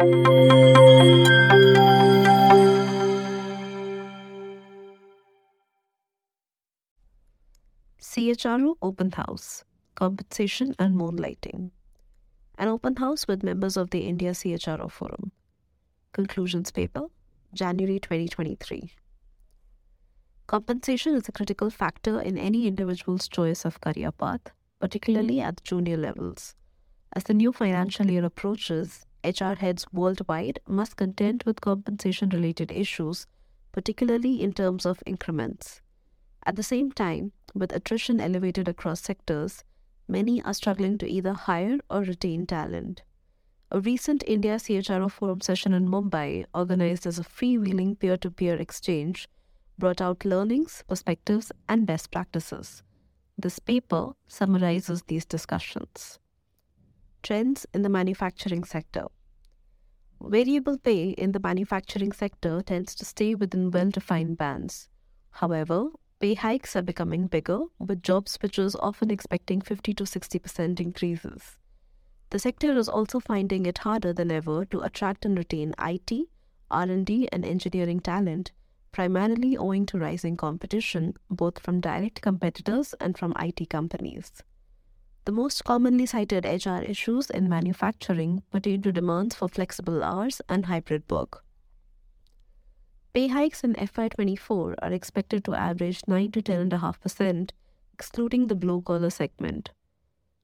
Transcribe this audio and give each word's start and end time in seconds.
CHRO 0.00 0.06
Open 8.80 9.12
House 9.12 9.64
Compensation 9.96 10.74
and 10.78 10.96
Moonlighting. 10.96 11.72
An 12.56 12.68
open 12.68 12.96
house 12.96 13.28
with 13.28 13.42
members 13.42 13.76
of 13.76 13.90
the 13.90 13.98
India 13.98 14.30
CHRO 14.30 14.90
Forum. 14.90 15.32
Conclusions 16.14 16.70
paper, 16.70 17.02
January 17.52 17.98
2023. 17.98 18.94
Compensation 20.46 21.14
is 21.14 21.28
a 21.28 21.32
critical 21.32 21.68
factor 21.68 22.22
in 22.22 22.38
any 22.38 22.66
individual's 22.66 23.28
choice 23.28 23.66
of 23.66 23.82
career 23.82 24.12
path, 24.12 24.50
particularly 24.80 25.42
at 25.42 25.62
junior 25.62 25.98
levels. 25.98 26.54
As 27.12 27.24
the 27.24 27.34
new 27.34 27.52
financial 27.52 28.10
year 28.10 28.24
approaches, 28.24 29.04
HR 29.24 29.54
heads 29.54 29.86
worldwide 29.92 30.60
must 30.66 30.96
contend 30.96 31.42
with 31.44 31.60
compensation 31.60 32.28
related 32.28 32.70
issues, 32.70 33.26
particularly 33.72 34.42
in 34.42 34.52
terms 34.52 34.86
of 34.86 35.02
increments. 35.06 35.82
At 36.44 36.56
the 36.56 36.62
same 36.62 36.92
time, 36.92 37.32
with 37.54 37.72
attrition 37.72 38.20
elevated 38.20 38.68
across 38.68 39.00
sectors, 39.00 39.64
many 40.06 40.42
are 40.42 40.54
struggling 40.54 40.98
to 40.98 41.10
either 41.10 41.32
hire 41.32 41.78
or 41.90 42.02
retain 42.02 42.46
talent. 42.46 43.02
A 43.72 43.80
recent 43.80 44.22
India 44.26 44.56
CHRO 44.56 45.10
Forum 45.10 45.40
session 45.40 45.74
in 45.74 45.88
Mumbai, 45.88 46.44
organized 46.54 47.06
as 47.06 47.18
a 47.18 47.24
freewheeling 47.24 47.98
peer 47.98 48.16
to 48.18 48.30
peer 48.30 48.56
exchange, 48.56 49.28
brought 49.78 50.00
out 50.00 50.24
learnings, 50.24 50.84
perspectives, 50.86 51.50
and 51.68 51.86
best 51.86 52.10
practices. 52.12 52.84
This 53.36 53.58
paper 53.58 54.12
summarizes 54.28 55.02
these 55.08 55.24
discussions. 55.24 56.19
Trends 57.22 57.66
in 57.74 57.82
the 57.82 57.88
manufacturing 57.88 58.64
sector. 58.64 59.06
Variable 60.20 60.78
pay 60.78 61.10
in 61.10 61.32
the 61.32 61.40
manufacturing 61.40 62.12
sector 62.12 62.62
tends 62.62 62.94
to 62.94 63.04
stay 63.04 63.34
within 63.34 63.70
well 63.70 63.90
defined 63.90 64.36
bands. 64.36 64.88
However, 65.30 65.90
Pay 66.20 66.34
hikes 66.34 66.76
are 66.76 66.82
becoming 66.82 67.28
bigger, 67.28 67.60
with 67.78 68.02
job 68.02 68.26
switchers 68.26 68.76
often 68.78 69.10
expecting 69.10 69.62
50 69.62 69.94
to 69.94 70.04
60% 70.04 70.78
increases. 70.78 71.56
The 72.28 72.38
sector 72.38 72.76
is 72.76 72.90
also 72.90 73.20
finding 73.20 73.64
it 73.64 73.78
harder 73.78 74.12
than 74.12 74.30
ever 74.30 74.66
to 74.66 74.80
attract 74.80 75.24
and 75.24 75.38
retain 75.38 75.74
IT, 75.80 76.28
R&D, 76.70 77.28
and 77.32 77.46
engineering 77.46 78.00
talent, 78.00 78.52
primarily 78.92 79.56
owing 79.56 79.86
to 79.86 79.98
rising 79.98 80.36
competition 80.36 81.14
both 81.30 81.58
from 81.58 81.80
direct 81.80 82.20
competitors 82.20 82.94
and 83.00 83.16
from 83.16 83.32
IT 83.40 83.70
companies. 83.70 84.42
The 85.26 85.32
most 85.32 85.64
commonly 85.64 86.06
cited 86.06 86.44
HR 86.44 86.82
issues 86.82 87.28
in 87.30 87.48
manufacturing 87.48 88.42
pertain 88.50 88.82
to 88.82 88.92
demands 88.92 89.34
for 89.34 89.48
flexible 89.48 90.02
hours 90.02 90.40
and 90.48 90.66
hybrid 90.66 91.04
work. 91.10 91.44
Pay 93.12 93.28
hikes 93.28 93.62
in 93.62 93.74
FY24 93.74 94.76
are 94.80 94.92
expected 94.92 95.44
to 95.44 95.54
average 95.54 96.02
9 96.06 96.30
to 96.32 96.42
10.5%, 96.42 97.50
excluding 97.92 98.46
the 98.46 98.54
blue 98.54 98.80
collar 98.82 99.10
segment. 99.10 99.70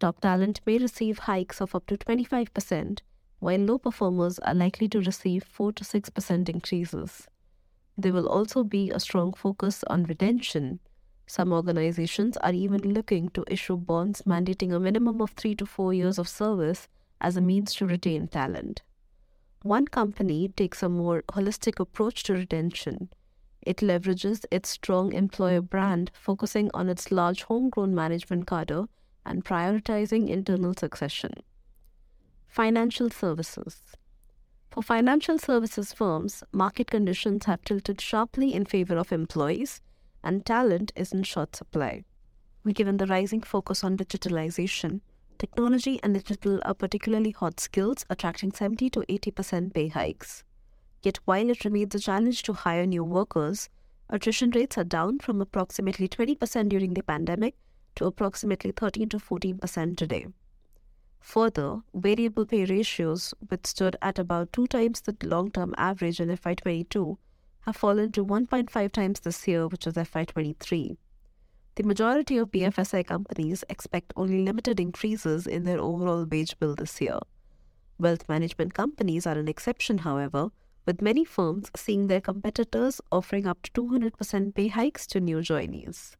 Top 0.00 0.20
talent 0.20 0.60
may 0.66 0.78
receive 0.78 1.20
hikes 1.20 1.60
of 1.60 1.74
up 1.74 1.86
to 1.86 1.96
25%, 1.96 3.00
while 3.38 3.58
low 3.58 3.78
performers 3.78 4.38
are 4.40 4.54
likely 4.54 4.88
to 4.88 5.00
receive 5.00 5.44
4 5.44 5.72
to 5.72 5.84
6% 5.84 6.48
increases. 6.48 7.26
There 7.96 8.12
will 8.12 8.28
also 8.28 8.64
be 8.64 8.90
a 8.90 9.00
strong 9.00 9.32
focus 9.32 9.82
on 9.86 10.04
retention. 10.04 10.80
Some 11.28 11.52
organizations 11.52 12.38
are 12.38 12.54
even 12.54 12.94
looking 12.94 13.28
to 13.30 13.44
issue 13.48 13.76
bonds 13.76 14.22
mandating 14.22 14.72
a 14.72 14.80
minimum 14.80 15.20
of 15.20 15.32
3 15.32 15.54
to 15.56 15.66
4 15.66 15.92
years 15.92 16.18
of 16.18 16.26
service 16.26 16.88
as 17.20 17.36
a 17.36 17.42
means 17.42 17.74
to 17.74 17.86
retain 17.86 18.28
talent. 18.28 18.80
One 19.62 19.86
company 19.86 20.48
takes 20.48 20.82
a 20.82 20.88
more 20.88 21.22
holistic 21.32 21.80
approach 21.80 22.22
to 22.24 22.32
retention. 22.32 23.10
It 23.60 23.78
leverages 23.78 24.46
its 24.50 24.70
strong 24.70 25.12
employer 25.12 25.60
brand, 25.60 26.10
focusing 26.14 26.70
on 26.72 26.88
its 26.88 27.12
large 27.12 27.42
homegrown 27.42 27.94
management 27.94 28.46
cadre 28.46 28.86
and 29.26 29.44
prioritizing 29.44 30.30
internal 30.30 30.72
succession. 30.72 31.34
Financial 32.46 33.10
services. 33.10 33.82
For 34.70 34.82
financial 34.82 35.38
services 35.38 35.92
firms, 35.92 36.42
market 36.52 36.90
conditions 36.90 37.44
have 37.44 37.62
tilted 37.64 38.00
sharply 38.00 38.54
in 38.54 38.64
favor 38.64 38.96
of 38.96 39.12
employees, 39.12 39.82
and 40.28 40.46
talent 40.46 40.92
is 40.94 41.12
in 41.12 41.24
short 41.24 41.56
supply. 41.56 42.04
Given 42.80 42.98
the 42.98 43.06
rising 43.06 43.40
focus 43.40 43.82
on 43.82 43.96
digitalization, 43.96 45.00
Technology 45.38 46.00
and 46.02 46.14
digital 46.14 46.58
are 46.64 46.74
particularly 46.74 47.30
hot 47.30 47.60
skills, 47.60 48.04
attracting 48.10 48.50
70 48.50 48.90
to 48.90 49.00
80% 49.08 49.72
pay 49.72 49.86
hikes. 49.86 50.42
Yet, 51.04 51.20
while 51.26 51.48
it 51.48 51.64
remains 51.64 51.94
a 51.94 52.00
challenge 52.00 52.42
to 52.42 52.52
hire 52.52 52.84
new 52.86 53.04
workers, 53.04 53.68
attrition 54.10 54.50
rates 54.50 54.76
are 54.76 54.82
down 54.82 55.20
from 55.20 55.40
approximately 55.40 56.08
20% 56.08 56.68
during 56.68 56.94
the 56.94 57.04
pandemic 57.04 57.54
to 57.94 58.06
approximately 58.06 58.72
13 58.72 59.10
to 59.10 59.18
14% 59.18 59.96
today. 59.96 60.26
Further, 61.20 61.82
variable 61.94 62.44
pay 62.44 62.64
ratios, 62.64 63.32
which 63.48 63.66
stood 63.66 63.94
at 64.02 64.18
about 64.18 64.52
two 64.52 64.66
times 64.66 65.02
the 65.02 65.16
long 65.22 65.52
term 65.52 65.72
average 65.78 66.18
in 66.18 66.30
FY22, 66.30 67.16
have 67.62 67.76
fallen 67.76 68.12
to 68.12 68.24
1.5 68.24 68.92
times 68.92 69.20
this 69.20 69.46
year, 69.46 69.66
which 69.68 69.86
was 69.86 69.94
FY23. 69.94 70.96
The 71.76 71.82
majority 71.84 72.36
of 72.38 72.50
BFSI 72.50 73.06
companies 73.06 73.62
expect 73.68 74.12
only 74.16 74.42
limited 74.44 74.80
increases 74.80 75.46
in 75.46 75.64
their 75.64 75.78
overall 75.78 76.24
wage 76.24 76.58
bill 76.58 76.74
this 76.74 77.00
year. 77.00 77.18
Wealth 77.98 78.28
management 78.28 78.74
companies 78.74 79.26
are 79.26 79.38
an 79.38 79.48
exception, 79.48 79.98
however, 79.98 80.50
with 80.86 81.02
many 81.02 81.24
firms 81.24 81.70
seeing 81.76 82.06
their 82.06 82.20
competitors 82.20 83.00
offering 83.12 83.46
up 83.46 83.62
to 83.62 83.70
200% 83.72 84.54
pay 84.54 84.68
hikes 84.68 85.06
to 85.06 85.20
new 85.20 85.38
joinees. 85.38 86.16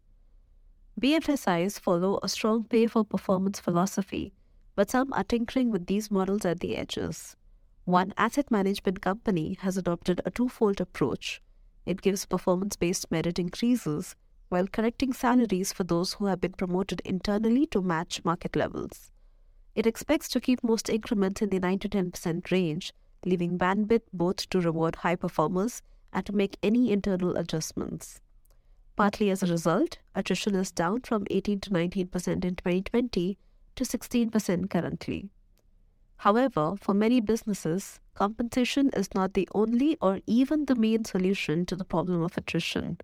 BFSIs 1.01 1.81
follow 1.81 2.19
a 2.23 2.29
strong 2.29 2.65
pay 2.65 2.87
for 2.87 3.05
performance 3.05 3.59
philosophy, 3.59 4.33
but 4.77 4.91
some 4.91 5.13
are 5.13 5.25
tinkering 5.25 5.71
with 5.71 5.87
these 5.87 6.11
models 6.11 6.45
at 6.45 6.61
the 6.61 6.77
edges. 6.77 7.35
One 7.89 8.13
asset 8.19 8.51
management 8.51 9.01
company 9.01 9.57
has 9.63 9.79
adopted 9.79 10.21
a 10.27 10.31
twofold 10.31 10.79
approach. 10.79 11.41
It 11.87 12.03
gives 12.03 12.27
performance 12.27 12.77
based 12.77 13.11
merit 13.11 13.39
increases 13.39 14.15
while 14.51 14.67
correcting 14.67 15.15
salaries 15.15 15.73
for 15.73 15.85
those 15.85 16.13
who 16.13 16.27
have 16.27 16.39
been 16.39 16.53
promoted 16.53 17.01
internally 17.07 17.65
to 17.69 17.81
match 17.81 18.23
market 18.27 18.57
levels. 18.57 19.11
It 19.75 19.87
expects 19.87 20.29
to 20.29 20.39
keep 20.39 20.63
most 20.63 20.91
increments 20.91 21.41
in 21.41 21.49
the 21.49 21.61
9 21.61 21.79
to 21.79 21.89
10% 21.89 22.51
range, 22.51 22.93
leaving 23.25 23.57
bandwidth 23.57 24.03
both 24.13 24.51
to 24.51 24.61
reward 24.61 24.97
high 24.97 25.17
performers 25.17 25.81
and 26.13 26.27
to 26.27 26.35
make 26.35 26.59
any 26.63 26.93
internal 26.93 27.39
adjustments. 27.39 28.21
Partly 28.97 29.31
as 29.31 29.43
a 29.43 29.47
result, 29.47 29.97
attrition 30.15 30.55
is 30.57 30.71
down 30.71 31.01
from 31.01 31.25
18 31.31 31.61
to 31.61 31.71
19% 31.71 32.45
in 32.45 32.55
2020 32.55 33.39
to 33.77 33.85
16% 33.85 34.69
currently. 34.69 35.31
However, 36.19 36.75
for 36.81 36.95
many 36.95 37.21
businesses, 37.21 38.01
compensation 38.15 38.91
is 38.91 39.15
not 39.15 39.35
the 39.35 39.49
only 39.55 39.97
or 40.01 40.21
even 40.27 40.67
the 40.67 40.75
main 40.75 41.05
solution 41.05 41.67
to 41.67 41.77
the 41.77 41.85
problem 41.85 42.23
of 42.23 42.37
attrition 42.37 42.99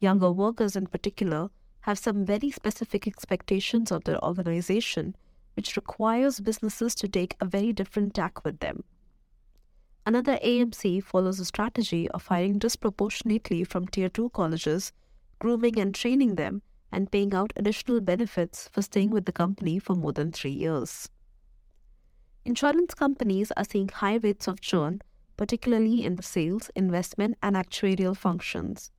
younger 0.00 0.30
workers 0.30 0.76
in 0.76 0.86
particular, 0.86 1.50
have 1.80 1.98
some 1.98 2.24
very 2.24 2.50
specific 2.50 3.06
expectations 3.06 3.90
of 3.90 4.04
their 4.04 4.22
organization, 4.24 5.16
which 5.54 5.76
requires 5.76 6.40
businesses 6.40 6.94
to 6.94 7.08
take 7.08 7.36
a 7.40 7.46
very 7.46 7.72
different 7.72 8.14
tack 8.14 8.44
with 8.44 8.60
them. 8.60 8.84
Another 10.06 10.38
AMC 10.44 11.02
follows 11.02 11.38
a 11.38 11.44
strategy 11.44 12.08
of 12.10 12.26
hiring 12.26 12.58
disproportionately 12.58 13.64
from 13.64 13.86
Tier 13.86 14.08
2 14.08 14.30
colleges, 14.30 14.92
grooming 15.38 15.78
and 15.78 15.94
training 15.94 16.36
them, 16.36 16.62
and 16.90 17.10
paying 17.10 17.34
out 17.34 17.52
additional 17.56 18.00
benefits 18.00 18.68
for 18.68 18.80
staying 18.80 19.10
with 19.10 19.26
the 19.26 19.32
company 19.32 19.78
for 19.78 19.94
more 19.94 20.12
than 20.12 20.32
three 20.32 20.50
years. 20.50 21.10
Insurance 22.44 22.94
companies 22.94 23.52
are 23.56 23.64
seeing 23.64 23.88
high 23.88 24.16
rates 24.16 24.48
of 24.48 24.60
churn, 24.60 25.02
particularly 25.36 26.04
in 26.04 26.16
the 26.16 26.22
sales, 26.22 26.70
investment, 26.74 27.36
and 27.42 27.56
actuarial 27.56 28.16
functions. 28.16 28.90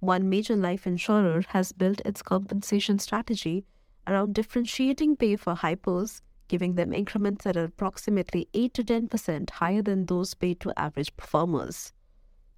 One 0.00 0.28
major 0.28 0.56
life 0.56 0.86
insurer 0.86 1.42
has 1.48 1.72
built 1.72 2.00
its 2.04 2.22
compensation 2.22 2.98
strategy 2.98 3.64
around 4.06 4.34
differentiating 4.34 5.16
pay 5.16 5.36
for 5.36 5.54
hypos, 5.54 6.20
giving 6.48 6.74
them 6.74 6.92
increments 6.92 7.44
that 7.44 7.56
are 7.56 7.64
approximately 7.64 8.48
8 8.54 8.74
to 8.74 8.84
10% 8.84 9.50
higher 9.50 9.82
than 9.82 10.06
those 10.06 10.34
paid 10.34 10.60
to 10.60 10.78
average 10.78 11.16
performers. 11.16 11.92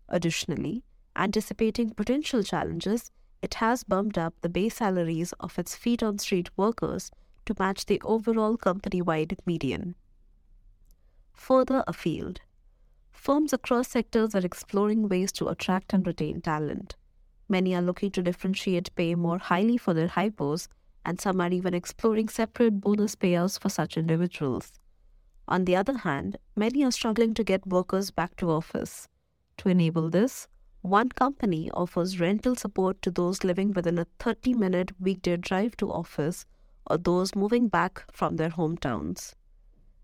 Additionally, 0.08 0.84
anticipating 1.16 1.90
potential 1.90 2.42
challenges, 2.42 3.10
it 3.42 3.54
has 3.54 3.84
bumped 3.84 4.18
up 4.18 4.34
the 4.40 4.48
base 4.48 4.76
salaries 4.76 5.32
of 5.40 5.58
its 5.58 5.74
feet 5.74 6.02
on 6.02 6.18
street 6.18 6.50
workers 6.56 7.10
to 7.46 7.54
match 7.58 7.86
the 7.86 8.00
overall 8.04 8.56
company 8.56 9.00
wide 9.00 9.36
median. 9.46 9.94
Further 11.38 11.82
afield, 11.86 12.40
firms 13.10 13.54
across 13.54 13.88
sectors 13.88 14.34
are 14.34 14.44
exploring 14.44 15.08
ways 15.08 15.32
to 15.32 15.48
attract 15.48 15.94
and 15.94 16.06
retain 16.06 16.42
talent. 16.42 16.96
Many 17.48 17.74
are 17.74 17.80
looking 17.80 18.10
to 18.10 18.22
differentiate 18.22 18.94
pay 18.96 19.14
more 19.14 19.38
highly 19.38 19.78
for 19.78 19.94
their 19.94 20.08
high 20.08 20.28
hypos, 20.28 20.68
and 21.06 21.18
some 21.18 21.40
are 21.40 21.50
even 21.50 21.72
exploring 21.72 22.28
separate 22.28 22.80
bonus 22.82 23.14
payouts 23.14 23.58
for 23.58 23.70
such 23.70 23.96
individuals. 23.96 24.72
On 25.46 25.64
the 25.64 25.76
other 25.76 25.96
hand, 25.98 26.36
many 26.54 26.84
are 26.84 26.90
struggling 26.90 27.32
to 27.34 27.44
get 27.44 27.66
workers 27.66 28.10
back 28.10 28.36
to 28.36 28.50
office. 28.50 29.08
To 29.58 29.70
enable 29.70 30.10
this, 30.10 30.48
one 30.82 31.08
company 31.08 31.70
offers 31.70 32.20
rental 32.20 32.56
support 32.56 33.00
to 33.02 33.10
those 33.10 33.44
living 33.44 33.72
within 33.72 33.98
a 33.98 34.06
30 34.18 34.52
minute 34.52 34.92
weekday 35.00 35.38
drive 35.38 35.76
to 35.78 35.90
office 35.90 36.44
or 36.90 36.98
those 36.98 37.34
moving 37.34 37.68
back 37.68 38.04
from 38.12 38.36
their 38.36 38.50
hometowns. 38.50 39.34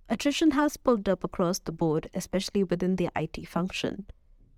Attrition 0.08 0.50
has 0.50 0.76
pulled 0.76 1.08
up 1.08 1.24
across 1.24 1.58
the 1.58 1.72
board, 1.72 2.10
especially 2.14 2.62
within 2.62 2.96
the 2.96 3.08
IT 3.16 3.48
function. 3.48 4.06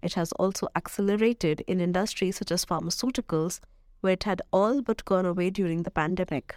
It 0.03 0.15
has 0.15 0.33
also 0.33 0.67
accelerated 0.75 1.63
in 1.69 1.81
industries 1.81 2.39
such 2.39 2.51
as 2.51 2.65
pharmaceuticals, 2.65 3.61
where 4.01 4.15
it 4.15 4.25
had 4.25 4.43
all 4.53 4.83
but 4.83 5.05
gone 5.05 5.25
away 5.25 5.51
during 5.51 5.85
the 5.85 5.91
pandemic. 5.91 6.57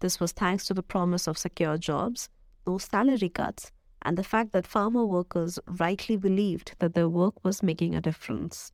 This 0.00 0.20
was 0.20 0.32
thanks 0.32 0.66
to 0.66 0.74
the 0.74 0.82
promise 0.82 1.26
of 1.26 1.38
secure 1.38 1.78
jobs, 1.78 2.28
no 2.66 2.78
salary 2.78 3.30
cuts, 3.30 3.72
and 4.02 4.16
the 4.16 4.22
fact 4.24 4.52
that 4.52 4.68
pharma 4.68 5.06
workers 5.08 5.58
rightly 5.66 6.16
believed 6.16 6.74
that 6.78 6.94
their 6.94 7.08
work 7.08 7.42
was 7.44 7.62
making 7.62 7.94
a 7.94 8.00
difference. 8.00 8.72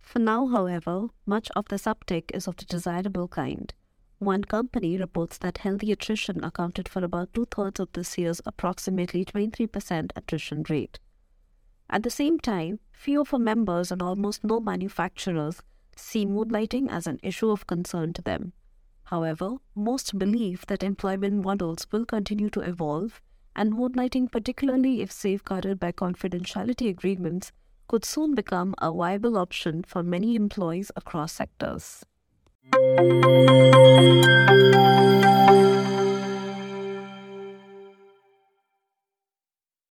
For 0.00 0.18
now, 0.18 0.46
however, 0.46 1.08
much 1.26 1.50
of 1.56 1.68
this 1.68 1.84
uptick 1.84 2.30
is 2.34 2.46
of 2.46 2.56
the 2.56 2.64
desirable 2.66 3.28
kind. 3.28 3.72
One 4.20 4.44
company 4.44 4.98
reports 4.98 5.38
that 5.38 5.56
healthy 5.56 5.92
attrition 5.92 6.44
accounted 6.44 6.90
for 6.90 7.02
about 7.02 7.32
two 7.32 7.46
thirds 7.46 7.80
of 7.80 7.90
this 7.94 8.18
year's 8.18 8.42
approximately 8.44 9.24
23% 9.24 10.10
attrition 10.14 10.62
rate. 10.68 10.98
At 11.88 12.02
the 12.02 12.10
same 12.10 12.38
time, 12.38 12.80
few 12.92 13.22
of 13.22 13.32
our 13.32 13.40
members 13.40 13.90
and 13.90 14.02
almost 14.02 14.44
no 14.44 14.60
manufacturers 14.60 15.62
see 15.96 16.26
moonlighting 16.26 16.90
as 16.90 17.06
an 17.06 17.18
issue 17.22 17.50
of 17.50 17.66
concern 17.66 18.12
to 18.12 18.20
them. 18.20 18.52
However, 19.04 19.56
most 19.74 20.18
believe 20.18 20.66
that 20.66 20.82
employment 20.82 21.42
models 21.42 21.86
will 21.90 22.04
continue 22.04 22.50
to 22.50 22.60
evolve, 22.60 23.22
and 23.56 23.72
moonlighting, 23.72 24.30
particularly 24.30 25.00
if 25.00 25.10
safeguarded 25.10 25.80
by 25.80 25.92
confidentiality 25.92 26.90
agreements, 26.90 27.52
could 27.88 28.04
soon 28.04 28.34
become 28.34 28.74
a 28.82 28.92
viable 28.92 29.38
option 29.38 29.82
for 29.82 30.02
many 30.02 30.36
employees 30.36 30.92
across 30.94 31.32
sectors. 31.32 32.04
Thank 32.72 33.24
you. 35.54 35.69